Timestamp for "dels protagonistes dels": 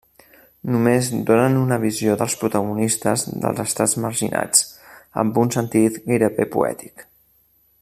2.21-3.61